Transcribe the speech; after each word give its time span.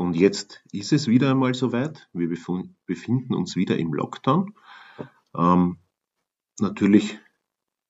Und 0.00 0.16
jetzt 0.16 0.64
ist 0.72 0.94
es 0.94 1.08
wieder 1.08 1.30
einmal 1.30 1.52
soweit. 1.52 2.08
Wir 2.14 2.30
befinden 2.86 3.34
uns 3.34 3.54
wieder 3.54 3.76
im 3.76 3.92
Lockdown. 3.92 4.54
Ähm, 5.36 5.76
natürlich 6.58 7.18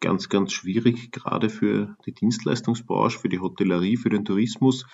ganz, 0.00 0.28
ganz 0.28 0.52
schwierig, 0.52 1.12
gerade 1.12 1.48
für 1.48 1.96
die 2.06 2.12
Dienstleistungsbranche, 2.12 3.20
für 3.20 3.28
die 3.28 3.38
Hotellerie, 3.38 3.96
für 3.96 4.08
den 4.08 4.24
Tourismus. 4.24 4.86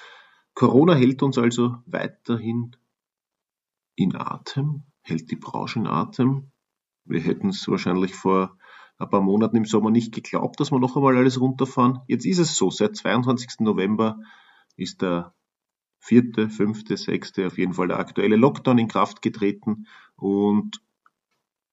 Corona 0.52 0.94
hält 0.94 1.22
uns 1.22 1.38
also 1.38 1.76
weiterhin 1.86 2.76
in 3.94 4.14
Atem, 4.14 4.82
hält 5.00 5.30
die 5.30 5.36
Branche 5.36 5.78
in 5.78 5.86
Atem. 5.86 6.52
Wir 7.06 7.20
hätten 7.20 7.48
es 7.48 7.66
wahrscheinlich 7.66 8.14
vor 8.14 8.58
ein 8.98 9.08
paar 9.08 9.22
Monaten 9.22 9.56
im 9.56 9.64
Sommer 9.64 9.90
nicht 9.90 10.14
geglaubt, 10.14 10.60
dass 10.60 10.70
wir 10.70 10.78
noch 10.78 10.96
einmal 10.96 11.16
alles 11.16 11.40
runterfahren. 11.40 12.00
Jetzt 12.08 12.26
ist 12.26 12.40
es 12.40 12.56
so, 12.56 12.70
seit 12.70 12.94
22. 12.94 13.60
November 13.60 14.20
ist 14.76 15.00
der 15.00 15.32
vierte, 16.06 16.48
fünfte, 16.48 16.96
sechste, 16.96 17.48
auf 17.48 17.58
jeden 17.58 17.74
Fall 17.74 17.88
der 17.88 17.98
aktuelle 17.98 18.36
Lockdown 18.36 18.78
in 18.78 18.86
Kraft 18.86 19.22
getreten. 19.22 19.86
Und 20.14 20.80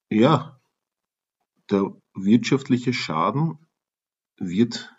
ja, 0.10 0.60
der 1.70 1.96
wirtschaftliche 2.16 2.94
Schaden 2.94 3.60
wird 4.38 4.92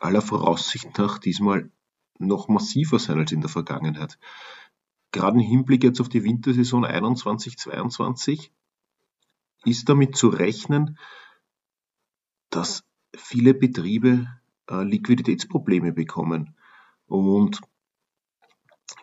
aller 0.00 0.22
Voraussicht 0.22 0.96
nach 0.96 1.18
diesmal 1.18 1.70
noch 2.18 2.48
massiver 2.48 2.98
sein 2.98 3.18
als 3.18 3.32
in 3.32 3.42
der 3.42 3.50
Vergangenheit. 3.50 4.18
Gerade 5.10 5.38
im 5.38 5.46
Hinblick 5.46 5.84
jetzt 5.84 6.00
auf 6.00 6.08
die 6.08 6.24
Wintersaison 6.24 6.86
21-22 6.86 8.50
ist 9.64 9.88
damit 9.88 10.16
zu 10.16 10.28
rechnen, 10.28 10.98
dass 12.48 12.84
viele 13.14 13.52
Betriebe 13.52 14.28
äh, 14.70 14.82
Liquiditätsprobleme 14.82 15.92
bekommen. 15.92 16.56
Und 17.06 17.60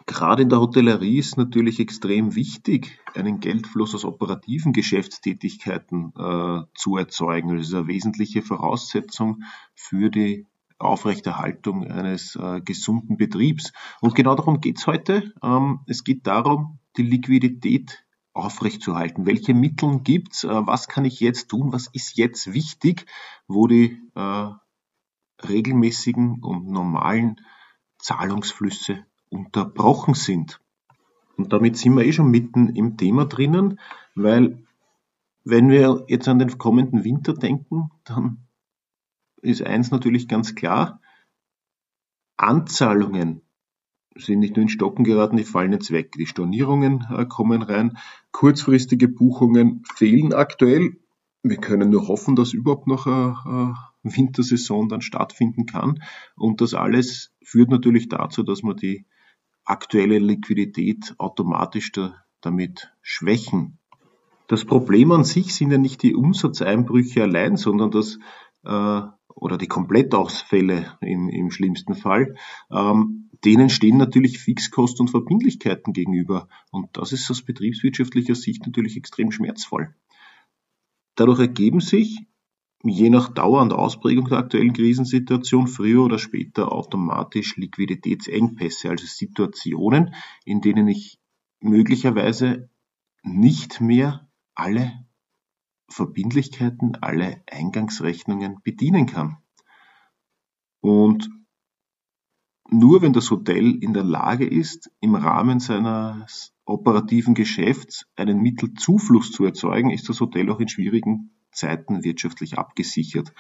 Gerade 0.06 0.44
in 0.44 0.50
der 0.50 0.60
Hotellerie 0.60 1.20
ist 1.20 1.38
natürlich 1.38 1.80
extrem 1.80 2.36
wichtig, 2.36 3.00
einen 3.14 3.40
Geldfluss 3.40 3.94
aus 3.96 4.06
operativen 4.06 4.74
Geschäftstätigkeiten 4.74 6.14
äh, 6.18 6.62
zu 6.74 6.98
erzeugen. 6.98 7.56
Das 7.56 7.68
ist 7.68 7.74
eine 7.74 7.88
wesentliche 7.88 8.42
Voraussetzung 8.42 9.44
für 9.76 10.10
die 10.10 10.48
Aufrechterhaltung 10.80 11.86
eines 11.86 12.36
äh, 12.36 12.62
gesunden 12.62 13.18
Betriebs. 13.18 13.74
Und 14.02 14.16
genau 14.16 14.36
darum 14.36 14.62
geht 14.62 14.78
es 14.80 14.88
heute. 14.88 15.34
Ähm, 15.44 15.82
es 15.88 16.04
geht 16.04 16.26
darum, 16.26 16.80
die 16.98 17.04
Liquidität 17.04 18.06
aufrechtzuerhalten. 18.34 19.26
Welche 19.26 19.54
Mittel 19.54 20.00
gibt 20.00 20.34
es? 20.34 20.44
Äh, 20.46 20.68
was 20.68 20.88
kann 20.88 21.06
ich 21.06 21.20
jetzt 21.20 21.50
tun? 21.50 21.74
Was 21.74 21.88
ist 21.92 22.18
jetzt 22.18 22.54
wichtig, 22.54 23.06
wo 23.48 23.68
die 23.68 24.00
äh, 24.16 24.50
regelmäßigen 25.48 26.42
und 26.42 26.68
normalen 26.68 27.42
Zahlungsflüsse 28.00 29.06
unterbrochen 29.30 30.14
sind. 30.14 30.60
Und 31.38 31.54
damit 31.54 31.78
sind 31.78 31.96
wir 31.96 32.06
eh 32.06 32.12
schon 32.12 32.30
mitten 32.32 32.76
im 32.76 32.98
Thema 32.98 33.26
drinnen, 33.26 33.80
weil 34.16 34.64
wenn 35.46 35.70
wir 35.70 36.06
jetzt 36.08 36.28
an 36.28 36.40
den 36.40 36.58
kommenden 36.58 37.04
Winter 37.04 37.34
denken, 37.34 37.92
dann 38.04 38.46
ist 39.42 39.62
eins 39.62 39.92
natürlich 39.92 40.28
ganz 40.28 40.54
klar, 40.56 41.02
Anzahlungen 42.36 43.42
sind 44.16 44.40
nicht 44.40 44.56
nur 44.56 44.64
in 44.64 44.70
Stocken 44.70 45.04
geraten, 45.04 45.38
die 45.38 45.44
fallen 45.44 45.72
jetzt 45.72 45.92
weg. 45.92 46.14
Die 46.14 46.26
Stornierungen 46.26 47.06
äh, 47.10 47.26
kommen 47.26 47.62
rein, 47.62 47.98
kurzfristige 48.32 49.08
Buchungen 49.08 49.84
fehlen 49.96 50.34
aktuell. 50.34 50.98
Wir 51.42 51.58
können 51.58 51.90
nur 51.90 52.08
hoffen, 52.08 52.36
dass 52.36 52.54
überhaupt 52.54 52.88
noch 52.88 53.08
eine 53.08 53.76
Wintersaison 54.04 54.90
dann 54.90 55.02
stattfinden 55.02 55.66
kann. 55.66 56.04
Und 56.36 56.60
das 56.60 56.74
alles 56.74 57.34
führt 57.42 57.70
natürlich 57.70 58.10
dazu, 58.10 58.44
dass 58.44 58.62
man 58.62 58.76
die 58.76 59.06
aktuelle 59.70 60.20
Liquidität 60.20 61.16
automatisch 61.18 61.92
da, 61.92 62.24
damit 62.42 62.92
schwächen. 63.02 63.78
Das 64.48 64.66
Problem 64.66 65.12
an 65.12 65.24
sich 65.24 65.54
sind 65.54 65.72
ja 65.72 65.78
nicht 65.78 66.02
die 66.02 66.16
Umsatzeinbrüche 66.16 67.22
allein, 67.22 67.56
sondern 67.56 67.92
das 67.92 68.18
äh, 68.64 69.02
oder 69.40 69.58
die 69.58 69.68
Komplettausfälle 69.68 70.98
im, 71.02 71.30
im 71.30 71.52
schlimmsten 71.52 71.96
Fall, 71.96 72.36
ähm, 72.72 73.30
denen 73.46 73.70
stehen 73.70 73.98
natürlich 73.98 74.40
Fixkosten 74.40 75.06
und 75.06 75.12
Verbindlichkeiten 75.12 75.94
gegenüber. 75.94 76.50
Und 76.72 76.90
das 76.94 77.14
ist 77.14 77.30
aus 77.32 77.42
betriebswirtschaftlicher 77.44 78.36
Sicht 78.36 78.66
natürlich 78.66 78.98
extrem 78.98 79.32
schmerzvoll. 79.32 79.96
Dadurch 81.16 81.40
ergeben 81.40 81.80
sich 81.80 82.20
je 82.84 83.10
nach 83.10 83.30
Dauer 83.30 83.62
und 83.62 83.74
Ausprägung 83.74 84.30
der 84.30 84.38
aktuellen 84.38 84.74
Krisensituation 84.74 85.68
früher 85.68 86.04
oder 86.04 86.18
später 86.18 86.72
automatisch 86.72 87.58
Liquiditätsengpässe, 87.58 88.90
also 88.90 89.06
Situationen, 89.06 90.14
in 90.46 90.62
denen 90.62 90.88
ich 90.88 91.20
möglicherweise 91.60 92.70
nicht 93.24 93.82
mehr 93.82 94.30
alle 94.56 95.06
Verbindlichkeiten, 95.90 96.96
alle 97.02 97.44
Eingangsrechnungen 97.52 98.60
bedienen 98.64 99.08
kann. 99.08 99.38
Und 100.82 101.30
nur 102.70 103.02
wenn 103.02 103.14
das 103.14 103.32
Hotel 103.32 103.84
in 103.84 103.94
der 103.94 104.04
Lage 104.04 104.46
ist, 104.46 104.92
im 105.02 105.16
Rahmen 105.16 105.60
seines 105.60 106.54
operativen 106.66 107.34
Geschäfts 107.34 108.06
einen 108.16 108.42
Mittelzufluss 108.42 109.32
zu 109.32 109.44
erzeugen, 109.44 109.90
ist 109.90 110.08
das 110.08 110.22
Hotel 110.22 110.50
auch 110.50 110.60
in 110.60 110.68
schwierigen 110.68 111.32
Zeiten 111.52 112.04
wirtschaftlich 112.04 112.58
abgesichert. 112.58 113.34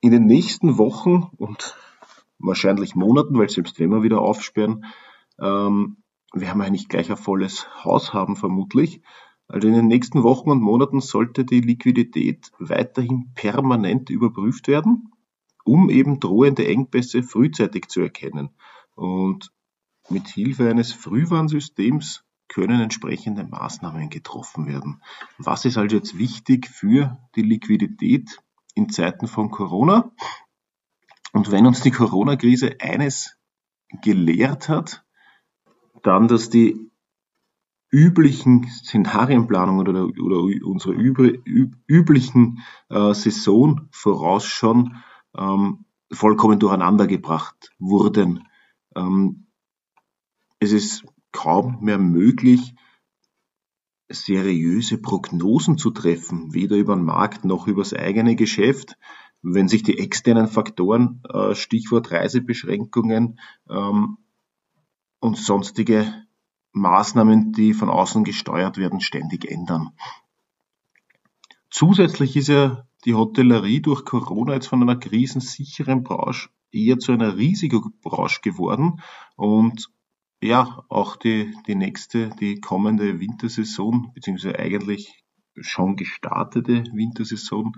In 0.00 0.12
den 0.12 0.26
nächsten 0.26 0.78
Wochen 0.78 1.28
und 1.36 1.76
wahrscheinlich 2.38 2.94
Monaten, 2.94 3.38
weil 3.38 3.48
selbst 3.48 3.80
wenn 3.80 3.90
wir 3.90 4.02
wieder 4.02 4.20
aufsperren, 4.20 4.84
ähm, 5.40 5.98
werden 6.32 6.58
wir 6.58 6.66
eigentlich 6.66 6.88
gleich 6.88 7.10
ein 7.10 7.16
volles 7.16 7.66
Haus 7.84 8.12
haben 8.12 8.36
vermutlich. 8.36 9.00
Also 9.48 9.66
in 9.68 9.74
den 9.74 9.86
nächsten 9.88 10.22
Wochen 10.22 10.50
und 10.50 10.60
Monaten 10.60 11.00
sollte 11.00 11.44
die 11.44 11.60
Liquidität 11.60 12.52
weiterhin 12.58 13.32
permanent 13.34 14.10
überprüft 14.10 14.68
werden, 14.68 15.12
um 15.64 15.88
eben 15.88 16.20
drohende 16.20 16.66
Engpässe 16.66 17.22
frühzeitig 17.22 17.88
zu 17.88 18.02
erkennen. 18.02 18.50
Und 18.94 19.50
mit 20.10 20.28
Hilfe 20.28 20.68
eines 20.68 20.92
Frühwarnsystems 20.92 22.24
können 22.48 22.80
entsprechende 22.80 23.44
Maßnahmen 23.44 24.10
getroffen 24.10 24.66
werden. 24.66 25.02
Was 25.38 25.64
ist 25.64 25.76
also 25.76 25.96
jetzt 25.96 26.18
wichtig 26.18 26.68
für 26.68 27.18
die 27.36 27.42
Liquidität 27.42 28.40
in 28.74 28.88
Zeiten 28.88 29.26
von 29.26 29.50
Corona? 29.50 30.10
Und 31.32 31.50
wenn 31.50 31.66
uns 31.66 31.82
die 31.82 31.90
Corona-Krise 31.90 32.76
eines 32.80 33.36
gelehrt 34.02 34.68
hat, 34.68 35.04
dann, 36.02 36.28
dass 36.28 36.50
die 36.50 36.90
üblichen 37.90 38.68
Szenarienplanungen 38.68 39.88
oder, 39.88 40.04
oder 40.04 40.66
unsere 40.66 40.92
übri, 40.92 41.42
üblichen 41.86 42.62
äh, 42.90 43.14
Saisonvorausschauen 43.14 45.02
ähm, 45.36 45.84
vollkommen 46.12 46.58
durcheinandergebracht 46.58 47.70
wurden. 47.78 48.46
Ähm, 48.94 49.46
es 50.58 50.72
ist 50.72 51.04
kaum 51.38 51.78
mehr 51.82 51.98
möglich, 51.98 52.74
seriöse 54.08 54.98
Prognosen 54.98 55.78
zu 55.78 55.92
treffen, 55.92 56.52
weder 56.52 56.74
über 56.74 56.96
den 56.96 57.04
Markt 57.04 57.44
noch 57.44 57.68
über 57.68 57.82
das 57.82 57.94
eigene 57.94 58.34
Geschäft. 58.34 58.98
Wenn 59.40 59.68
sich 59.68 59.84
die 59.84 60.00
externen 60.00 60.48
Faktoren, 60.48 61.22
äh, 61.32 61.54
Stichwort 61.54 62.10
Reisebeschränkungen 62.10 63.38
ähm, 63.70 64.18
und 65.20 65.36
sonstige 65.36 66.12
Maßnahmen, 66.72 67.52
die 67.52 67.72
von 67.72 67.88
außen 67.88 68.24
gesteuert 68.24 68.76
werden, 68.76 69.00
ständig 69.00 69.48
ändern. 69.48 69.90
Zusätzlich 71.70 72.34
ist 72.34 72.48
ja 72.48 72.84
die 73.04 73.14
Hotellerie 73.14 73.80
durch 73.80 74.04
Corona 74.04 74.54
jetzt 74.54 74.66
von 74.66 74.82
einer 74.82 74.96
krisensicheren 74.96 76.02
Branche 76.02 76.48
eher 76.72 76.98
zu 76.98 77.12
einer 77.12 77.36
Risikobranche 77.36 78.40
geworden 78.40 79.00
und 79.36 79.88
ja, 80.40 80.84
auch 80.88 81.16
die, 81.16 81.54
die 81.66 81.74
nächste, 81.74 82.30
die 82.40 82.60
kommende 82.60 83.20
Wintersaison, 83.20 84.12
beziehungsweise 84.14 84.58
eigentlich 84.58 85.24
schon 85.60 85.96
gestartete 85.96 86.84
Wintersaison, 86.92 87.72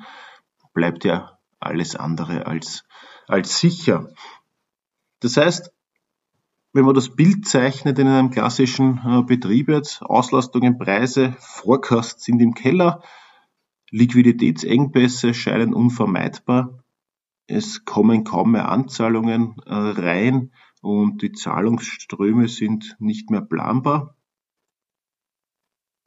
bleibt 0.75 1.05
ja 1.05 1.39
alles 1.59 1.97
andere 1.97 2.47
als, 2.47 2.85
als 3.27 3.59
sicher. 3.59 4.13
Das 5.21 5.37
heißt, 5.37 5.73
wenn 6.73 6.85
man 6.85 6.95
das 6.95 7.17
Bild 7.17 7.49
zeichnet 7.49 7.99
in 7.99 8.07
einem 8.07 8.31
klassischen 8.31 9.01
äh, 9.05 9.23
Betrieb 9.23 9.69
jetzt, 9.69 10.03
Auslastungen, 10.03 10.79
Preise, 10.79 11.35
Forecast 11.41 12.21
sind 12.21 12.41
im 12.41 12.55
Keller, 12.55 13.03
Liquiditätsengpässe 13.91 15.35
scheinen 15.35 15.75
unvermeidbar, 15.75 16.85
es 17.49 17.85
kommen 17.85 18.23
kaum 18.23 18.53
mehr 18.53 18.69
Anzahlungen 18.69 19.57
äh, 19.67 19.75
rein 19.75 20.53
und 20.81 21.23
die 21.23 21.33
Zahlungsströme 21.33 22.49
sind 22.49 22.97
nicht 22.99 23.31
mehr 23.31 23.43
planbar. 23.43 24.17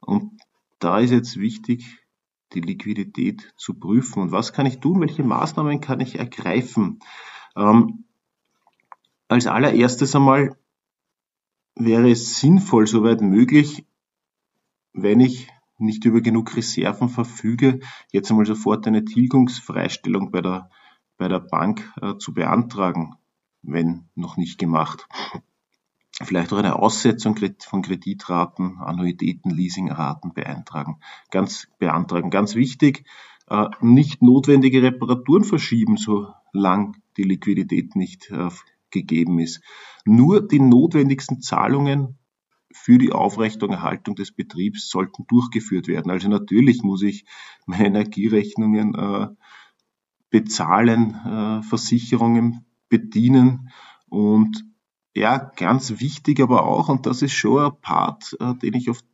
Und 0.00 0.40
da 0.78 0.98
ist 0.98 1.10
jetzt 1.10 1.38
wichtig, 1.38 2.04
die 2.52 2.60
Liquidität 2.60 3.54
zu 3.56 3.74
prüfen. 3.74 4.22
Und 4.22 4.32
was 4.32 4.52
kann 4.52 4.66
ich 4.66 4.80
tun? 4.80 5.00
Welche 5.00 5.24
Maßnahmen 5.24 5.80
kann 5.80 6.00
ich 6.00 6.18
ergreifen? 6.18 7.00
Ähm, 7.56 8.04
als 9.28 9.46
allererstes 9.46 10.14
einmal 10.14 10.56
wäre 11.74 12.10
es 12.10 12.38
sinnvoll, 12.38 12.86
soweit 12.86 13.20
möglich, 13.20 13.86
wenn 14.92 15.20
ich 15.20 15.48
nicht 15.78 16.04
über 16.04 16.20
genug 16.20 16.56
Reserven 16.56 17.08
verfüge, 17.08 17.80
jetzt 18.12 18.30
einmal 18.30 18.46
sofort 18.46 18.86
eine 18.86 19.04
Tilgungsfreistellung 19.04 20.30
bei 20.30 20.40
der, 20.40 20.70
bei 21.16 21.28
der 21.28 21.40
Bank 21.40 21.92
äh, 22.00 22.16
zu 22.16 22.32
beantragen, 22.32 23.16
wenn 23.66 24.08
noch 24.14 24.36
nicht 24.36 24.58
gemacht. 24.58 25.06
Vielleicht 26.22 26.52
auch 26.52 26.58
eine 26.58 26.78
Aussetzung 26.78 27.36
von 27.58 27.82
Kreditraten, 27.82 28.78
Annuitäten, 28.78 29.50
Leasingraten 29.50 30.32
beantragen. 30.32 31.00
Ganz, 31.30 31.66
beantragen. 31.78 32.30
Ganz 32.30 32.54
wichtig, 32.54 33.04
äh, 33.48 33.66
nicht 33.80 34.22
notwendige 34.22 34.82
Reparaturen 34.82 35.44
verschieben, 35.44 35.96
solange 35.96 36.92
die 37.16 37.24
Liquidität 37.24 37.96
nicht 37.96 38.30
äh, 38.30 38.48
gegeben 38.90 39.40
ist. 39.40 39.60
Nur 40.04 40.46
die 40.46 40.60
notwendigsten 40.60 41.40
Zahlungen 41.40 42.18
für 42.72 42.98
die 42.98 43.12
Aufrechtung, 43.12 43.70
Erhaltung 43.70 44.14
des 44.14 44.32
Betriebs 44.32 44.88
sollten 44.88 45.26
durchgeführt 45.26 45.88
werden. 45.88 46.10
Also 46.10 46.28
natürlich 46.28 46.82
muss 46.82 47.02
ich 47.02 47.24
meine 47.66 47.86
Energierechnungen 47.86 48.94
äh, 48.94 49.28
bezahlen, 50.30 51.14
äh, 51.24 51.62
Versicherungen 51.62 52.63
bedienen 52.88 53.70
und 54.08 54.64
ja, 55.16 55.38
ganz 55.38 56.00
wichtig 56.00 56.40
aber 56.40 56.64
auch, 56.64 56.88
und 56.88 57.06
das 57.06 57.22
ist 57.22 57.32
schon 57.32 57.64
ein 57.64 57.80
Part, 57.80 58.36
äh, 58.40 58.54
den 58.54 58.74
ich 58.74 58.90
oft 58.90 59.04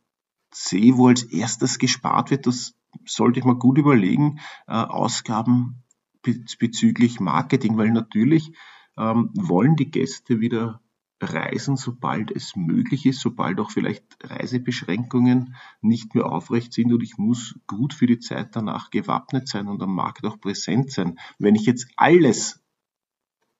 sehe, 0.53 0.97
wo 0.97 1.07
als 1.07 1.23
erstes 1.23 1.77
gespart 1.77 2.31
wird, 2.31 2.47
das 2.47 2.73
sollte 3.05 3.39
ich 3.39 3.45
mal 3.45 3.55
gut 3.55 3.77
überlegen, 3.77 4.39
äh, 4.67 4.73
Ausgaben 4.73 5.83
bezüglich 6.21 7.19
Marketing, 7.19 7.77
weil 7.77 7.91
natürlich 7.91 8.51
ähm, 8.97 9.29
wollen 9.33 9.75
die 9.75 9.89
Gäste 9.89 10.39
wieder 10.39 10.81
reisen, 11.21 11.77
sobald 11.77 12.31
es 12.31 12.55
möglich 12.55 13.05
ist, 13.05 13.21
sobald 13.21 13.59
auch 13.59 13.71
vielleicht 13.71 14.03
Reisebeschränkungen 14.23 15.55
nicht 15.81 16.15
mehr 16.15 16.25
aufrecht 16.25 16.73
sind 16.73 16.91
und 16.91 17.03
ich 17.03 17.17
muss 17.17 17.59
gut 17.67 17.93
für 17.93 18.07
die 18.07 18.19
Zeit 18.19 18.55
danach 18.55 18.89
gewappnet 18.89 19.47
sein 19.47 19.67
und 19.67 19.81
am 19.81 19.93
Markt 19.93 20.25
auch 20.25 20.39
präsent 20.39 20.91
sein. 20.91 21.19
Wenn 21.37 21.55
ich 21.55 21.65
jetzt 21.65 21.87
alles 21.95 22.60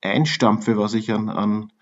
einstampfe, 0.02 0.76
was 0.76 0.94
ich 0.94 1.12
an, 1.12 1.28
an 1.28 1.72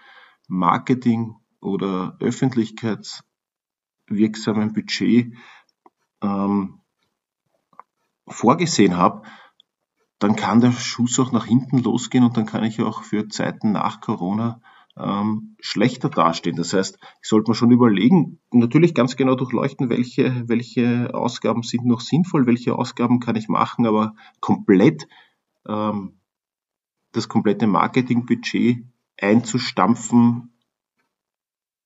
Marketing 0.49 1.37
oder 1.61 2.17
öffentlichkeitswirksamen 2.21 4.73
Budget 4.73 5.35
ähm, 6.23 6.81
vorgesehen 8.29 8.97
habe, 8.97 9.23
dann 10.19 10.37
kann 10.37 10.61
der 10.61 10.73
Schuss 10.73 11.19
auch 11.19 11.33
nach 11.33 11.47
hinten 11.47 11.79
losgehen 11.79 12.25
und 12.25 12.37
dann 12.37 12.47
kann 12.47 12.65
ich 12.65 12.81
auch 12.81 13.03
für 13.03 13.29
Zeiten 13.29 13.73
nach 13.73 14.01
Corona 14.01 14.61
ähm, 14.97 15.57
schlechter 15.61 16.11
dastehen. 16.11 16.57
Das 16.57 16.75
heißt, 16.75 16.99
ich 17.23 17.29
sollte 17.29 17.51
mir 17.51 17.55
schon 17.55 17.71
überlegen, 17.71 18.41
natürlich 18.53 18.95
ganz 18.95 19.17
genau 19.17 19.35
durchleuchten, 19.35 19.89
welche, 19.89 20.49
welche 20.49 21.15
Ausgaben 21.15 21.63
sind 21.63 21.87
noch 21.87 22.01
sinnvoll, 22.01 22.47
welche 22.47 22.77
Ausgaben 22.77 23.21
kann 23.21 23.37
ich 23.37 23.49
machen, 23.49 23.87
aber 23.87 24.15
komplett 24.41 25.09
ähm, 25.67 26.20
das 27.13 27.29
komplette 27.29 27.67
Marketingbudget 27.67 28.85
einzustampfen, 29.21 30.53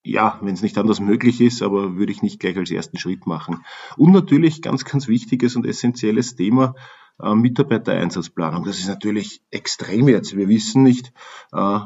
ja, 0.05 0.38
wenn 0.43 0.55
es 0.55 0.62
nicht 0.62 0.76
anders 0.76 1.00
möglich 1.00 1.41
ist, 1.41 1.62
aber 1.62 1.97
würde 1.97 2.12
ich 2.12 2.23
nicht 2.23 2.38
gleich 2.38 2.56
als 2.59 2.71
ersten 2.71 2.99
Schritt 2.99 3.26
machen. 3.26 3.65
Und 3.97 4.12
natürlich 4.12 4.61
ganz, 4.61 4.85
ganz 4.85 5.09
wichtiges 5.09 5.56
und 5.56 5.67
essentielles 5.67 6.37
Thema, 6.37 6.75
äh, 7.21 7.35
Mitarbeitereinsatzplanung. 7.35 8.65
Das 8.65 8.79
ist 8.79 8.88
natürlich 8.88 9.43
extrem 9.50 10.09
jetzt. 10.09 10.37
Wir 10.37 10.49
wissen 10.49 10.82
nicht, 10.82 11.12
äh, 11.53 11.81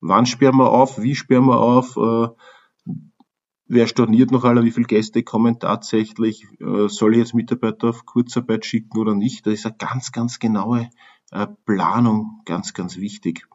wann 0.00 0.26
sperren 0.26 0.56
wir 0.56 0.70
auf, 0.70 1.02
wie 1.02 1.16
sperren 1.16 1.46
wir 1.46 1.58
auf, 1.58 1.96
äh, 1.96 2.28
wer 3.66 3.86
storniert 3.88 4.30
noch 4.30 4.44
alle, 4.44 4.64
wie 4.64 4.70
viele 4.70 4.86
Gäste 4.86 5.22
kommen 5.22 5.58
tatsächlich, 5.58 6.46
äh, 6.60 6.88
soll 6.88 7.14
ich 7.14 7.18
jetzt 7.18 7.34
Mitarbeiter 7.34 7.88
auf 7.88 8.04
Kurzarbeit 8.04 8.64
schicken 8.64 8.98
oder 8.98 9.14
nicht. 9.14 9.46
Das 9.46 9.54
ist 9.54 9.66
eine 9.66 9.76
ganz, 9.76 10.12
ganz 10.12 10.38
genaue 10.38 10.90
Planung, 11.66 12.42
ganz, 12.44 12.74
ganz 12.74 12.96
wichtig. 12.96 13.46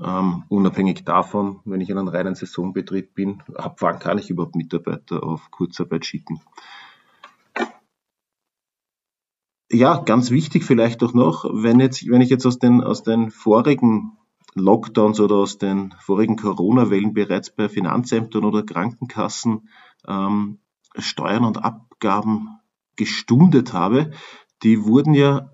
Ähm, 0.00 0.44
unabhängig 0.48 1.04
davon, 1.04 1.60
wenn 1.64 1.80
ich 1.80 1.90
in 1.90 1.98
einem 1.98 2.08
reinen 2.08 2.34
Saisonbetrieb 2.34 3.14
bin, 3.14 3.42
ab 3.54 3.76
wann 3.80 3.98
kann 3.98 4.18
ich 4.18 4.30
überhaupt 4.30 4.54
Mitarbeiter 4.54 5.22
auf 5.22 5.50
Kurzarbeit 5.50 6.06
schicken 6.06 6.40
ja, 9.72 9.98
ganz 9.98 10.30
wichtig 10.30 10.64
vielleicht 10.64 11.02
auch 11.02 11.14
noch, 11.14 11.44
wenn 11.52 11.80
jetzt, 11.80 12.08
wenn 12.08 12.20
ich 12.20 12.30
jetzt 12.30 12.46
aus 12.46 12.58
den, 12.58 12.82
aus 12.82 13.02
den 13.02 13.30
vorigen 13.30 14.16
Lockdowns 14.54 15.20
oder 15.20 15.36
aus 15.36 15.58
den 15.58 15.94
vorigen 16.00 16.36
Corona-Wellen 16.36 17.14
bereits 17.14 17.54
bei 17.54 17.68
Finanzämtern 17.68 18.44
oder 18.44 18.64
Krankenkassen 18.64 19.68
ähm, 20.08 20.58
Steuern 20.98 21.44
und 21.44 21.58
Abgaben 21.58 22.58
gestundet 22.96 23.72
habe, 23.72 24.10
die 24.64 24.84
wurden 24.84 25.14
ja 25.14 25.52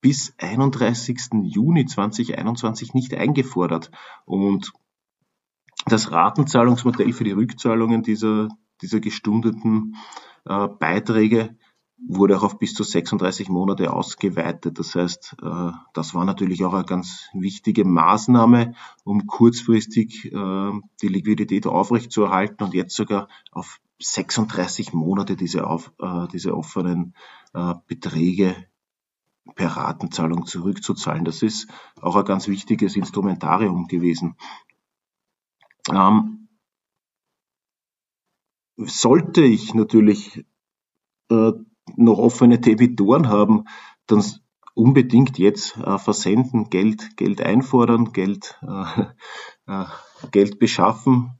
bis 0.00 0.34
31. 0.38 1.30
Juni 1.42 1.86
2021 1.86 2.94
nicht 2.94 3.14
eingefordert. 3.14 3.90
Und 4.24 4.72
das 5.86 6.10
Ratenzahlungsmodell 6.10 7.12
für 7.12 7.24
die 7.24 7.32
Rückzahlungen 7.32 8.02
dieser, 8.02 8.48
dieser 8.82 9.00
gestundeten 9.00 9.96
äh, 10.44 10.68
Beiträge 10.68 11.56
wurde 11.98 12.36
auch 12.36 12.42
auf 12.42 12.58
bis 12.58 12.74
zu 12.74 12.82
36 12.82 13.48
Monate 13.48 13.92
ausgeweitet. 13.92 14.78
Das 14.78 14.94
heißt, 14.94 15.36
äh, 15.42 15.70
das 15.94 16.14
war 16.14 16.24
natürlich 16.24 16.64
auch 16.64 16.74
eine 16.74 16.84
ganz 16.84 17.28
wichtige 17.32 17.84
Maßnahme, 17.84 18.74
um 19.04 19.26
kurzfristig 19.26 20.26
äh, 20.32 20.72
die 21.02 21.08
Liquidität 21.08 21.66
aufrechtzuerhalten 21.66 22.64
und 22.64 22.74
jetzt 22.74 22.94
sogar 22.94 23.28
auf 23.50 23.80
36 24.00 24.92
Monate 24.92 25.36
diese, 25.36 25.66
auf, 25.66 25.92
äh, 25.98 26.26
diese 26.32 26.54
offenen 26.56 27.14
Beträge 27.86 28.54
per 29.54 29.68
Ratenzahlung 29.68 30.46
zurückzuzahlen. 30.46 31.24
Das 31.24 31.42
ist 31.42 31.68
auch 32.00 32.16
ein 32.16 32.24
ganz 32.24 32.48
wichtiges 32.48 32.96
Instrumentarium 32.96 33.86
gewesen. 33.86 34.36
Ähm, 35.90 36.48
sollte 38.76 39.42
ich 39.42 39.74
natürlich 39.74 40.44
noch 41.28 42.18
offene 42.18 42.58
Debitoren 42.58 43.28
haben, 43.28 43.64
dann 44.06 44.24
unbedingt 44.74 45.38
jetzt 45.38 45.76
äh, 45.78 45.98
versenden, 45.98 46.68
Geld, 46.68 47.16
Geld 47.16 47.40
einfordern, 47.40 48.12
Geld, 48.12 48.58
äh, 48.62 49.02
äh, 49.66 49.86
Geld 50.30 50.58
beschaffen. 50.58 51.38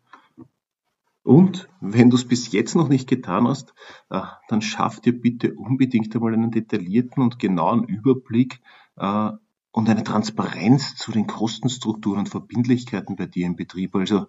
Und 1.26 1.68
wenn 1.80 2.08
du 2.08 2.16
es 2.16 2.28
bis 2.28 2.52
jetzt 2.52 2.76
noch 2.76 2.88
nicht 2.88 3.08
getan 3.08 3.48
hast, 3.48 3.74
äh, 4.10 4.20
dann 4.46 4.62
schaff 4.62 5.00
dir 5.00 5.20
bitte 5.20 5.54
unbedingt 5.54 6.14
einmal 6.14 6.32
einen 6.32 6.52
detaillierten 6.52 7.20
und 7.20 7.40
genauen 7.40 7.82
Überblick 7.82 8.60
äh, 8.94 9.32
und 9.72 9.88
eine 9.90 10.04
Transparenz 10.04 10.94
zu 10.94 11.10
den 11.10 11.26
Kostenstrukturen 11.26 12.20
und 12.20 12.28
Verbindlichkeiten 12.28 13.16
bei 13.16 13.26
dir 13.26 13.44
im 13.46 13.56
Betrieb. 13.56 13.96
Also 13.96 14.28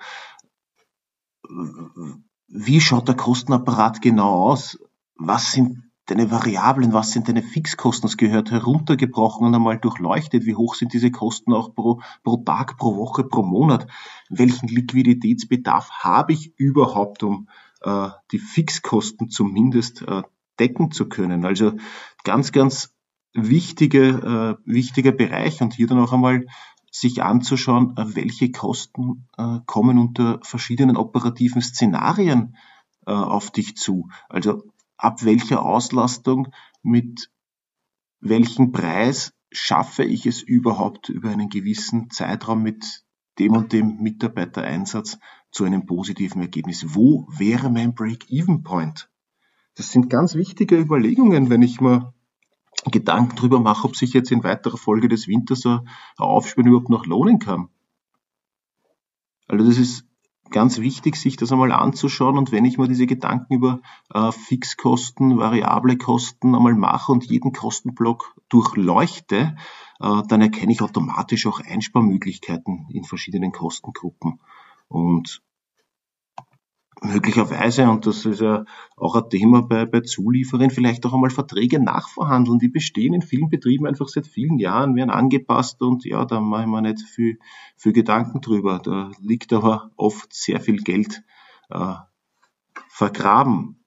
wie 2.47 2.81
schaut 2.81 3.07
der 3.07 3.15
Kostenapparat 3.15 4.01
genau 4.01 4.49
aus? 4.49 4.79
Was 5.13 5.51
sind 5.51 5.86
deine 6.07 6.31
Variablen, 6.31 6.93
was 6.93 7.11
sind 7.11 7.27
deine 7.27 7.43
Fixkosten, 7.43 8.07
das 8.07 8.17
gehört 8.17 8.49
heruntergebrochen 8.49 9.45
und 9.45 9.53
einmal 9.53 9.77
durchleuchtet, 9.77 10.45
wie 10.45 10.55
hoch 10.55 10.75
sind 10.75 10.93
diese 10.93 11.11
Kosten 11.11 11.53
auch 11.53 11.75
pro, 11.75 12.01
pro 12.23 12.37
Tag, 12.37 12.77
pro 12.77 12.95
Woche, 12.97 13.23
pro 13.23 13.43
Monat, 13.43 13.87
welchen 14.29 14.67
Liquiditätsbedarf 14.67 15.89
habe 15.91 16.33
ich 16.33 16.57
überhaupt, 16.57 17.23
um 17.23 17.49
äh, 17.81 18.09
die 18.31 18.39
Fixkosten 18.39 19.29
zumindest 19.29 20.01
äh, 20.01 20.23
decken 20.59 20.91
zu 20.91 21.07
können. 21.07 21.45
Also 21.45 21.73
ganz, 22.23 22.51
ganz 22.51 22.95
wichtige, 23.33 24.57
äh, 24.65 24.69
wichtiger 24.71 25.11
Bereich 25.11 25.61
und 25.61 25.73
hier 25.73 25.87
dann 25.87 25.99
auch 25.99 26.13
einmal 26.13 26.45
sich 26.89 27.21
anzuschauen, 27.21 27.93
welche 27.97 28.51
Kosten 28.51 29.27
äh, 29.37 29.59
kommen 29.65 29.99
unter 29.99 30.39
verschiedenen 30.41 30.97
operativen 30.97 31.61
Szenarien 31.61 32.55
äh, 33.05 33.11
auf 33.11 33.51
dich 33.51 33.75
zu. 33.75 34.09
Also 34.29 34.63
ab 34.97 35.23
welcher 35.23 35.63
Auslastung, 35.63 36.49
mit 36.83 37.31
welchem 38.19 38.71
Preis 38.71 39.33
schaffe 39.51 40.03
ich 40.03 40.25
es 40.25 40.41
überhaupt 40.41 41.09
über 41.09 41.29
einen 41.29 41.49
gewissen 41.49 42.09
Zeitraum 42.09 42.63
mit 42.63 43.03
dem 43.39 43.53
und 43.53 43.71
dem 43.71 43.97
Mitarbeitereinsatz 43.97 45.19
zu 45.51 45.63
einem 45.63 45.85
positiven 45.85 46.41
Ergebnis. 46.41 46.95
Wo 46.95 47.27
wäre 47.29 47.69
mein 47.69 47.93
Break-Even-Point? 47.93 49.09
Das 49.75 49.91
sind 49.91 50.09
ganz 50.09 50.35
wichtige 50.35 50.77
Überlegungen, 50.77 51.49
wenn 51.49 51.61
ich 51.61 51.79
mir 51.79 52.13
Gedanken 52.85 53.35
darüber 53.35 53.59
mache, 53.59 53.85
ob 53.85 53.95
sich 53.95 54.13
jetzt 54.13 54.31
in 54.31 54.43
weiterer 54.43 54.77
Folge 54.77 55.07
des 55.07 55.27
Winters 55.27 55.65
ein 55.65 55.81
Aufspüren 56.17 56.69
überhaupt 56.69 56.89
noch 56.89 57.05
lohnen 57.05 57.39
kann. 57.39 57.69
Also 59.47 59.65
das 59.65 59.77
ist 59.77 60.06
ganz 60.51 60.79
wichtig, 60.79 61.15
sich 61.15 61.37
das 61.37 61.51
einmal 61.51 61.71
anzuschauen. 61.71 62.37
Und 62.37 62.51
wenn 62.51 62.65
ich 62.65 62.77
mir 62.77 62.87
diese 62.87 63.07
Gedanken 63.07 63.53
über 63.55 63.81
äh, 64.13 64.31
Fixkosten, 64.31 65.37
variable 65.37 65.97
Kosten 65.97 66.55
einmal 66.55 66.75
mache 66.75 67.11
und 67.11 67.25
jeden 67.25 67.53
Kostenblock 67.53 68.35
durchleuchte, 68.49 69.55
äh, 69.99 70.21
dann 70.27 70.41
erkenne 70.41 70.71
ich 70.71 70.81
automatisch 70.81 71.47
auch 71.47 71.59
Einsparmöglichkeiten 71.59 72.87
in 72.89 73.03
verschiedenen 73.03 73.51
Kostengruppen. 73.51 74.39
Und 74.87 75.41
möglicherweise, 77.07 77.89
und 77.89 78.05
das 78.05 78.25
ist 78.25 78.41
ja 78.41 78.65
auch 78.95 79.15
ein 79.15 79.29
Thema 79.29 79.61
bei, 79.61 79.85
bei 79.85 80.01
Zulieferern, 80.01 80.69
vielleicht 80.69 81.05
auch 81.05 81.13
einmal 81.13 81.29
Verträge 81.29 81.79
nachverhandeln. 81.79 82.59
Die 82.59 82.67
bestehen 82.67 83.13
in 83.13 83.21
vielen 83.21 83.49
Betrieben 83.49 83.87
einfach 83.87 84.07
seit 84.07 84.27
vielen 84.27 84.59
Jahren, 84.59 84.95
werden 84.95 85.09
angepasst 85.09 85.81
und 85.81 86.05
ja, 86.05 86.25
da 86.25 86.39
mache 86.39 86.63
ich 86.63 86.67
mir 86.67 86.81
nicht 86.81 87.01
viel, 87.01 87.39
viel 87.75 87.93
Gedanken 87.93 88.41
drüber. 88.41 88.79
Da 88.83 89.11
liegt 89.21 89.53
aber 89.53 89.91
oft 89.95 90.33
sehr 90.33 90.59
viel 90.59 90.77
Geld 90.77 91.23
äh, 91.69 91.95
vergraben. 92.89 93.83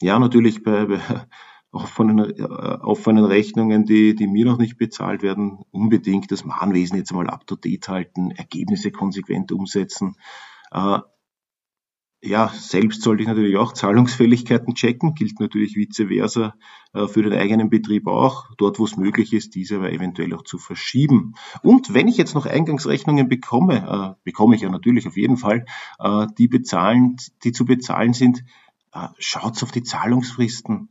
Ja, 0.00 0.18
natürlich 0.18 0.62
bei, 0.62 0.86
bei 0.86 1.00
offenen, 1.72 2.18
äh, 2.18 2.42
offenen 2.42 3.24
Rechnungen, 3.24 3.84
die, 3.84 4.14
die 4.14 4.26
mir 4.26 4.44
noch 4.44 4.58
nicht 4.58 4.76
bezahlt 4.76 5.22
werden, 5.22 5.60
unbedingt 5.70 6.30
das 6.30 6.44
Mahnwesen 6.44 6.98
jetzt 6.98 7.10
einmal 7.10 7.30
up 7.30 7.46
to 7.46 7.56
date 7.56 7.88
halten, 7.88 8.30
Ergebnisse 8.30 8.90
konsequent 8.90 9.52
umsetzen. 9.52 10.16
Äh, 10.70 10.98
ja, 12.24 12.52
selbst 12.54 13.02
sollte 13.02 13.22
ich 13.22 13.28
natürlich 13.28 13.56
auch 13.56 13.72
Zahlungsfälligkeiten 13.72 14.74
checken, 14.74 15.14
gilt 15.14 15.40
natürlich 15.40 15.74
vice 15.74 16.06
versa 16.06 16.54
äh, 16.92 17.08
für 17.08 17.22
den 17.22 17.32
eigenen 17.32 17.68
Betrieb 17.68 18.06
auch, 18.06 18.46
dort 18.58 18.78
wo 18.78 18.84
es 18.84 18.96
möglich 18.96 19.32
ist, 19.32 19.56
diese 19.56 19.76
aber 19.76 19.92
eventuell 19.92 20.32
auch 20.34 20.44
zu 20.44 20.58
verschieben. 20.58 21.34
Und 21.62 21.94
wenn 21.94 22.06
ich 22.06 22.16
jetzt 22.16 22.36
noch 22.36 22.46
Eingangsrechnungen 22.46 23.28
bekomme, 23.28 24.14
äh, 24.18 24.22
bekomme 24.22 24.54
ich 24.54 24.62
ja 24.62 24.70
natürlich 24.70 25.08
auf 25.08 25.16
jeden 25.16 25.36
Fall, 25.36 25.66
äh, 25.98 26.28
die 26.38 26.46
bezahlen, 26.46 27.16
die 27.42 27.52
zu 27.52 27.64
bezahlen 27.64 28.12
sind, 28.12 28.44
schaut 29.18 29.62
auf 29.62 29.72
die 29.72 29.82
Zahlungsfristen. 29.82 30.90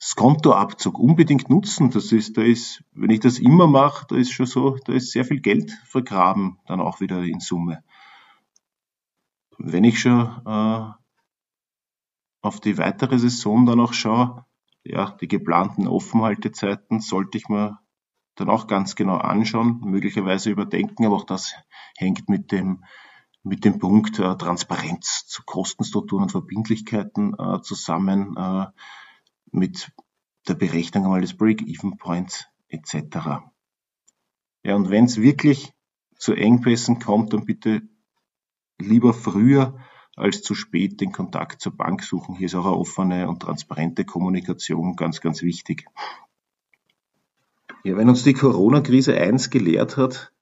Skontoabzug 0.00 0.98
unbedingt 0.98 1.50
nutzen. 1.50 1.90
Das 1.90 2.10
ist, 2.10 2.38
da 2.38 2.42
ist, 2.42 2.82
wenn 2.92 3.10
ich 3.10 3.20
das 3.20 3.38
immer 3.38 3.66
mache, 3.66 4.06
da 4.08 4.16
ist 4.16 4.32
schon 4.32 4.46
so, 4.46 4.78
da 4.82 4.94
ist 4.94 5.12
sehr 5.12 5.26
viel 5.26 5.40
Geld 5.40 5.72
vergraben, 5.84 6.58
dann 6.66 6.80
auch 6.80 7.00
wieder 7.00 7.22
in 7.22 7.40
Summe 7.40 7.84
wenn 9.58 9.84
ich 9.84 10.00
schon 10.00 10.42
äh, 10.46 10.90
auf 12.42 12.60
die 12.60 12.78
weitere 12.78 13.18
Saison 13.18 13.66
dann 13.66 13.80
auch 13.80 13.92
schaue, 13.92 14.44
ja, 14.84 15.10
die 15.20 15.28
geplanten 15.28 15.88
Offenhaltezeiten 15.88 17.00
sollte 17.00 17.38
ich 17.38 17.48
mir 17.48 17.78
dann 18.36 18.50
auch 18.50 18.66
ganz 18.66 18.94
genau 18.94 19.16
anschauen, 19.16 19.80
möglicherweise 19.82 20.50
überdenken, 20.50 21.06
aber 21.06 21.16
auch 21.16 21.24
das 21.24 21.54
hängt 21.96 22.28
mit 22.28 22.52
dem, 22.52 22.84
mit 23.42 23.64
dem 23.64 23.78
Punkt 23.78 24.18
äh, 24.18 24.36
Transparenz 24.36 25.26
zu 25.26 25.42
Kostenstrukturen 25.44 26.24
und 26.24 26.32
Verbindlichkeiten 26.32 27.34
äh, 27.38 27.60
zusammen, 27.62 28.36
äh, 28.36 28.66
mit 29.50 29.90
der 30.46 30.54
Berechnung 30.54 31.04
einmal 31.04 31.22
des 31.22 31.36
Break-Even-Points 31.36 32.46
etc. 32.68 33.16
Ja, 34.62 34.74
und 34.74 34.90
wenn 34.90 35.06
es 35.06 35.20
wirklich 35.20 35.72
zu 36.18 36.34
Engpässen 36.34 36.98
kommt, 36.98 37.32
dann 37.32 37.46
bitte 37.46 37.82
lieber 38.80 39.12
früher 39.12 39.78
als 40.16 40.42
zu 40.42 40.54
spät 40.54 41.00
den 41.00 41.12
Kontakt 41.12 41.60
zur 41.60 41.76
Bank 41.76 42.02
suchen. 42.02 42.36
Hier 42.36 42.46
ist 42.46 42.54
auch 42.54 42.64
eine 42.64 42.76
offene 42.76 43.28
und 43.28 43.40
transparente 43.40 44.04
Kommunikation 44.04 44.96
ganz, 44.96 45.20
ganz 45.20 45.42
wichtig. 45.42 45.86
Ja, 47.84 47.96
wenn 47.96 48.08
uns 48.08 48.24
die 48.24 48.32
Corona-Krise 48.32 49.14
eins 49.16 49.50
gelehrt 49.50 49.96
hat, 49.96 50.32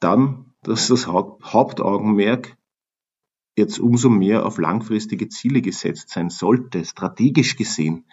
dann, 0.00 0.52
dass 0.62 0.88
das 0.88 1.06
Hauptaugenmerk 1.06 2.56
jetzt 3.56 3.78
umso 3.78 4.10
mehr 4.10 4.46
auf 4.46 4.58
langfristige 4.58 5.28
Ziele 5.28 5.62
gesetzt 5.62 6.10
sein 6.10 6.28
sollte, 6.28 6.84
strategisch 6.84 7.56
gesehen. 7.56 8.04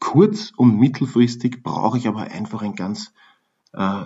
Kurz- 0.00 0.52
und 0.56 0.78
mittelfristig 0.78 1.62
brauche 1.62 1.98
ich 1.98 2.08
aber 2.08 2.22
einfach 2.22 2.62
ein 2.62 2.74
ganz 2.74 3.12
äh, 3.72 4.04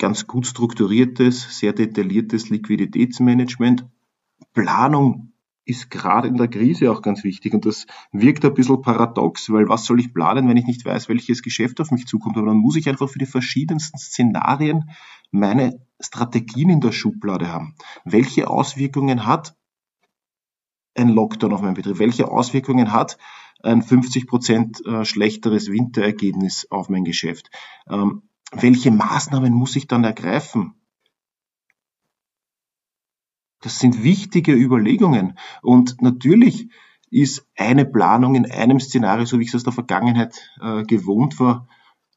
ganz 0.00 0.26
gut 0.26 0.46
strukturiertes, 0.46 1.58
sehr 1.58 1.72
detailliertes 1.72 2.50
Liquiditätsmanagement. 2.50 3.86
Planung 4.54 5.32
ist 5.66 5.90
gerade 5.90 6.26
in 6.26 6.36
der 6.36 6.48
Krise 6.48 6.90
auch 6.90 7.02
ganz 7.02 7.22
wichtig 7.22 7.52
und 7.52 7.66
das 7.66 7.86
wirkt 8.10 8.44
ein 8.44 8.54
bisschen 8.54 8.82
paradox, 8.82 9.50
weil 9.50 9.68
was 9.68 9.84
soll 9.84 10.00
ich 10.00 10.12
planen, 10.12 10.48
wenn 10.48 10.56
ich 10.56 10.66
nicht 10.66 10.84
weiß, 10.84 11.08
welches 11.08 11.42
Geschäft 11.42 11.80
auf 11.80 11.90
mich 11.92 12.06
zukommt? 12.06 12.38
Aber 12.38 12.46
dann 12.46 12.56
muss 12.56 12.76
ich 12.76 12.88
einfach 12.88 13.08
für 13.08 13.18
die 13.18 13.26
verschiedensten 13.26 13.98
Szenarien 13.98 14.90
meine 15.30 15.86
Strategien 16.00 16.70
in 16.70 16.80
der 16.80 16.92
Schublade 16.92 17.52
haben. 17.52 17.76
Welche 18.04 18.48
Auswirkungen 18.48 19.26
hat 19.26 19.54
ein 20.94 21.10
Lockdown 21.10 21.52
auf 21.52 21.60
meinen 21.60 21.74
Betrieb? 21.74 21.98
Welche 21.98 22.28
Auswirkungen 22.28 22.92
hat 22.92 23.18
ein 23.62 23.82
50 23.82 24.26
Prozent 24.26 24.84
äh, 24.86 25.04
schlechteres 25.04 25.70
Winterergebnis 25.70 26.66
auf 26.70 26.88
mein 26.88 27.04
Geschäft? 27.04 27.50
Ähm, 27.88 28.22
welche 28.52 28.90
Maßnahmen 28.90 29.52
muss 29.52 29.76
ich 29.76 29.86
dann 29.86 30.04
ergreifen? 30.04 30.74
Das 33.60 33.78
sind 33.78 34.02
wichtige 34.02 34.52
Überlegungen. 34.52 35.38
Und 35.62 36.00
natürlich 36.00 36.70
ist 37.10 37.46
eine 37.56 37.84
Planung 37.84 38.34
in 38.34 38.50
einem 38.50 38.80
Szenario, 38.80 39.26
so 39.26 39.38
wie 39.38 39.42
ich 39.42 39.48
es 39.48 39.56
aus 39.56 39.64
der 39.64 39.72
Vergangenheit 39.72 40.50
äh, 40.60 40.84
gewohnt 40.84 41.38
war, 41.38 41.68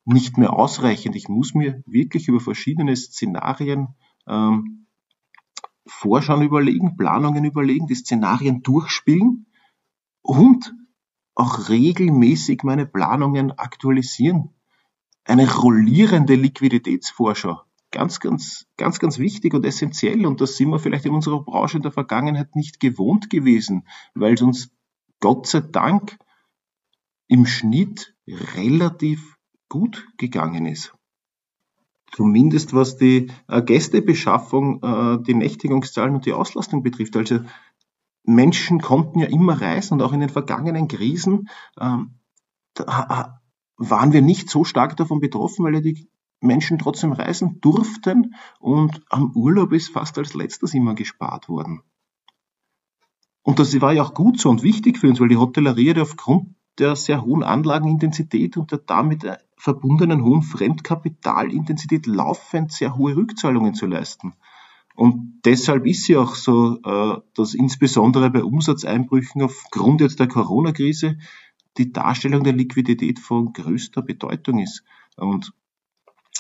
nicht 0.06 0.38
mehr 0.38 0.54
ausreichend. 0.54 1.16
Ich 1.16 1.28
muss 1.28 1.54
mir 1.54 1.84
wirklich 1.86 2.28
über 2.28 2.40
verschiedene 2.40 2.96
Szenarien 2.96 3.96
ähm, 4.28 4.88
Vorschauen 5.86 6.44
überlegen, 6.44 6.96
Planungen 6.96 7.44
überlegen, 7.44 7.88
die 7.88 7.96
Szenarien 7.96 8.62
durchspielen 8.62 9.48
und 10.22 10.74
auch 11.36 11.68
regelmäßig 11.70 12.64
meine 12.64 12.86
Planungen 12.86 13.52
aktualisieren 13.52 14.53
eine 15.26 15.52
rollierende 15.52 16.36
Liquiditätsvorschau. 16.36 17.62
Ganz, 17.92 18.20
ganz, 18.20 18.66
ganz, 18.78 19.00
ganz 19.00 19.20
wichtig 19.20 19.54
und 19.54 19.66
essentiell. 19.66 20.26
Und 20.26 20.42
das 20.42 20.58
sind 20.58 20.70
wir 20.70 20.80
vielleicht 20.80 21.06
in 21.06 21.14
unserer 21.14 21.44
Branche 21.44 21.78
in 21.78 21.84
der 21.84 21.92
Vergangenheit 21.92 22.56
nicht 22.56 22.80
gewohnt 22.80 23.30
gewesen, 23.30 23.88
weil 24.16 24.34
es 24.34 24.42
uns 24.42 24.72
Gott 25.20 25.48
sei 25.48 25.62
Dank 25.62 26.18
im 27.28 27.46
Schnitt 27.46 28.16
relativ 28.28 29.38
gut 29.70 30.08
gegangen 30.18 30.66
ist. 30.66 30.94
Zumindest 32.12 32.74
was 32.74 32.98
die 32.98 33.32
äh, 33.48 33.62
Gästebeschaffung, 33.62 34.84
äh, 34.84 35.24
die 35.24 35.34
Nächtigungszahlen 35.34 36.16
und 36.16 36.26
die 36.26 36.34
Auslastung 36.34 36.84
betrifft. 36.84 37.16
Also 37.16 37.40
Menschen 38.24 38.82
konnten 38.82 39.20
ja 39.20 39.28
immer 39.28 39.60
reisen 39.60 39.96
und 39.96 40.02
auch 40.02 40.14
in 40.14 40.20
den 40.20 40.30
vergangenen 40.30 40.88
Krisen 40.88 41.50
ähm, 41.80 42.20
waren 43.78 44.14
wir 44.14 44.22
nicht 44.22 44.50
so 44.50 44.64
stark 44.64 44.98
davon 44.98 45.20
betroffen, 45.20 45.66
weil 45.66 45.76
ja 45.76 45.82
die 45.82 46.08
Menschen 46.42 46.78
trotzdem 46.78 47.14
reisen 47.14 47.60
durften 47.62 48.36
und 48.60 49.02
am 49.10 49.32
Urlaub 49.32 49.72
ist 49.72 49.90
fast 49.90 50.18
als 50.18 50.34
letztes 50.34 50.74
immer 50.74 50.94
gespart 50.94 51.50
worden. 51.50 51.82
Und 53.44 53.60
das 53.60 53.80
war 53.82 53.94
ja 53.94 54.04
auch 54.04 54.14
gut 54.14 54.40
so 54.40 54.50
und 54.50 54.64
wichtig 54.64 54.98
für 54.98 55.10
uns, 55.10 55.20
weil 55.20 55.28
die 55.28 55.38
Hotellerie 55.38 55.92
hat 55.92 56.00
aufgrund 56.00 56.56
der 56.80 56.96
sehr 56.96 57.24
hohen 57.24 57.44
Anlagenintensität 57.44 58.58
und 58.58 58.72
der 58.72 58.80
damit 58.80 59.26
verbundenen 59.58 60.24
hohen 60.24 60.42
Fremdkapitalintensität 60.42 62.08
laufend 62.08 62.72
sehr 62.72 62.98
hohe 62.98 63.16
Rückzahlungen 63.16 63.74
zu 63.74 63.86
leisten. 63.86 64.34
Und 64.96 65.42
deshalb 65.46 65.86
ist 65.86 66.04
sie 66.04 66.18
auch 66.18 66.36
so, 66.36 66.78
äh, 66.84 67.18
dass 67.36 67.54
insbesondere 67.54 68.30
bei 68.30 68.44
Umsatzeinbrüchen 68.44 69.42
aufgrund 69.42 70.02
jetzt 70.02 70.20
der 70.20 70.28
Corona-Krise 70.28 71.18
die 71.78 71.92
Darstellung 71.92 72.44
der 72.44 72.54
Liquidität 72.54 73.20
von 73.20 73.54
größter 73.54 74.02
Bedeutung 74.02 74.60
ist. 74.60 74.84
Und 75.16 75.54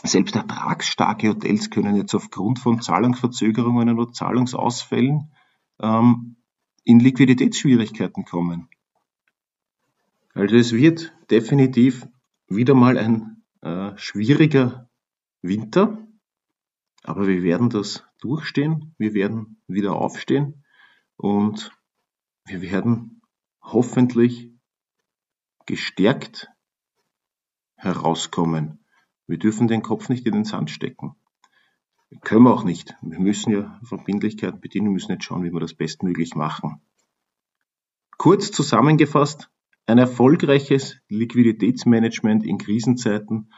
selbst 0.03 0.35
ertragsstarke 0.35 1.29
Hotels 1.29 1.69
können 1.69 1.95
jetzt 1.95 2.13
aufgrund 2.13 2.59
von 2.59 2.81
Zahlungsverzögerungen 2.81 3.97
oder 3.97 4.11
Zahlungsausfällen 4.11 5.31
ähm, 5.79 6.35
in 6.83 6.99
Liquiditätsschwierigkeiten 6.99 8.25
kommen. 8.25 8.69
Also 10.33 10.55
es 10.55 10.73
wird 10.73 11.13
definitiv 11.29 12.07
wieder 12.47 12.73
mal 12.73 12.97
ein 12.97 13.43
äh, 13.61 13.91
schwieriger 13.97 14.89
Winter, 15.41 16.07
aber 17.03 17.27
wir 17.27 17.43
werden 17.43 17.69
das 17.69 18.03
durchstehen, 18.19 18.95
wir 18.97 19.13
werden 19.13 19.61
wieder 19.67 19.95
aufstehen 19.95 20.63
und 21.17 21.71
wir 22.45 22.61
werden 22.61 23.21
hoffentlich 23.61 24.52
gestärkt 25.65 26.49
herauskommen. 27.75 28.85
Wir 29.27 29.37
dürfen 29.37 29.67
den 29.67 29.81
Kopf 29.81 30.09
nicht 30.09 30.25
in 30.25 30.33
den 30.33 30.45
Sand 30.45 30.69
stecken. 30.69 31.15
Können 32.21 32.43
wir 32.43 32.53
auch 32.53 32.63
nicht. 32.63 32.95
Wir 33.01 33.19
müssen 33.19 33.51
ja 33.51 33.79
Verbindlichkeiten 33.83 34.61
bedienen, 34.61 34.91
müssen 34.91 35.11
jetzt 35.11 35.25
schauen, 35.25 35.43
wie 35.43 35.51
wir 35.51 35.59
das 35.59 35.73
bestmöglich 35.73 36.35
machen. 36.35 36.81
Kurz 38.17 38.51
zusammengefasst, 38.51 39.49
ein 39.85 39.97
erfolgreiches 39.97 40.97
Liquiditätsmanagement 41.09 42.45
in 42.45 42.57
Krisenzeiten 42.57 43.51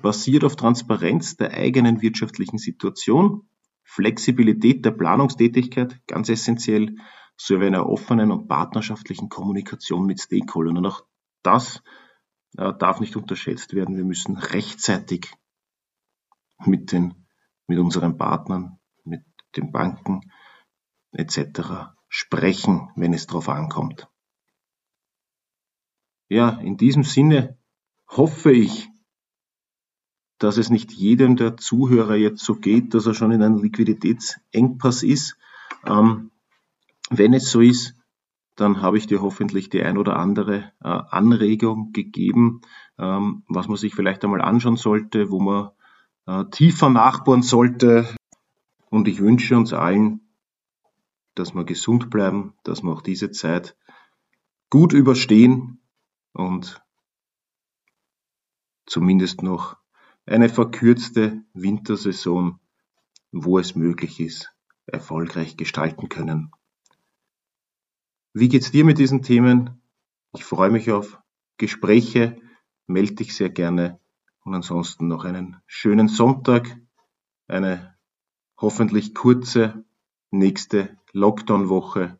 basiert 0.00 0.44
auf 0.44 0.56
Transparenz 0.56 1.36
der 1.36 1.52
eigenen 1.52 2.02
wirtschaftlichen 2.02 2.58
Situation, 2.58 3.48
Flexibilität 3.82 4.84
der 4.84 4.92
Planungstätigkeit, 4.92 6.00
ganz 6.06 6.28
essentiell, 6.28 6.96
sowie 7.36 7.66
einer 7.66 7.88
offenen 7.88 8.30
und 8.30 8.46
partnerschaftlichen 8.46 9.28
Kommunikation 9.28 10.06
mit 10.06 10.20
Stakeholdern. 10.20 10.78
Und 10.78 10.86
auch 10.86 11.04
das 11.42 11.82
äh, 12.56 12.72
darf 12.78 13.00
nicht 13.00 13.16
unterschätzt 13.16 13.74
werden. 13.74 13.96
Wir 13.96 14.04
müssen 14.04 14.36
rechtzeitig 14.36 15.32
mit, 16.64 16.92
den, 16.92 17.26
mit 17.66 17.78
unseren 17.78 18.18
Partnern, 18.18 18.78
mit 19.04 19.22
den 19.56 19.72
Banken 19.72 20.32
etc. 21.12 21.94
sprechen, 22.08 22.90
wenn 22.96 23.12
es 23.12 23.26
darauf 23.26 23.48
ankommt. 23.48 24.08
Ja, 26.28 26.50
in 26.60 26.76
diesem 26.76 27.04
Sinne 27.04 27.58
hoffe 28.08 28.52
ich, 28.52 28.88
dass 30.38 30.56
es 30.56 30.70
nicht 30.70 30.92
jedem 30.92 31.36
der 31.36 31.56
Zuhörer 31.56 32.16
jetzt 32.16 32.44
so 32.44 32.56
geht, 32.56 32.94
dass 32.94 33.06
er 33.06 33.14
schon 33.14 33.32
in 33.32 33.42
einem 33.42 33.62
Liquiditätsengpass 33.62 35.02
ist. 35.02 35.36
Ähm, 35.84 36.32
wenn 37.10 37.34
es 37.34 37.50
so 37.50 37.60
ist, 37.60 37.94
dann 38.56 38.82
habe 38.82 38.98
ich 38.98 39.06
dir 39.06 39.22
hoffentlich 39.22 39.70
die 39.70 39.82
ein 39.82 39.96
oder 39.98 40.16
andere 40.16 40.72
äh, 40.82 40.88
Anregung 40.88 41.92
gegeben, 41.92 42.60
ähm, 42.98 43.44
was 43.48 43.68
man 43.68 43.76
sich 43.76 43.94
vielleicht 43.94 44.24
einmal 44.24 44.42
anschauen 44.42 44.76
sollte, 44.76 45.30
wo 45.30 45.40
man 45.40 45.70
äh, 46.26 46.44
tiefer 46.50 46.90
nachbohren 46.90 47.42
sollte. 47.42 48.14
Und 48.90 49.08
ich 49.08 49.20
wünsche 49.20 49.56
uns 49.56 49.72
allen, 49.72 50.20
dass 51.34 51.54
wir 51.54 51.64
gesund 51.64 52.10
bleiben, 52.10 52.54
dass 52.62 52.82
wir 52.82 52.92
auch 52.92 53.02
diese 53.02 53.30
Zeit 53.30 53.76
gut 54.68 54.92
überstehen 54.92 55.80
und 56.32 56.82
zumindest 58.86 59.42
noch 59.42 59.76
eine 60.26 60.48
verkürzte 60.48 61.42
Wintersaison, 61.54 62.60
wo 63.32 63.58
es 63.58 63.74
möglich 63.74 64.20
ist, 64.20 64.52
erfolgreich 64.86 65.56
gestalten 65.56 66.08
können. 66.10 66.52
Wie 68.34 68.48
geht's 68.48 68.70
dir 68.70 68.84
mit 68.84 68.98
diesen 68.98 69.20
Themen? 69.22 69.82
Ich 70.32 70.44
freue 70.44 70.70
mich 70.70 70.90
auf 70.90 71.18
Gespräche, 71.58 72.40
melde 72.86 73.16
dich 73.16 73.36
sehr 73.36 73.50
gerne 73.50 74.00
und 74.44 74.54
ansonsten 74.54 75.06
noch 75.06 75.26
einen 75.26 75.58
schönen 75.66 76.08
Sonntag, 76.08 76.78
eine 77.46 77.94
hoffentlich 78.56 79.14
kurze 79.14 79.84
nächste 80.30 80.96
Lockdown-Woche 81.12 82.18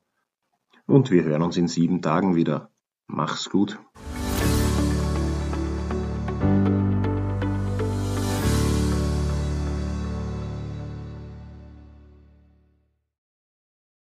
und 0.87 1.11
wir 1.11 1.25
hören 1.25 1.43
uns 1.43 1.57
in 1.57 1.69
sieben 1.69 2.03
Tagen 2.03 2.35
wieder. 2.37 2.71
Mach's 3.07 3.49
gut. 3.49 3.79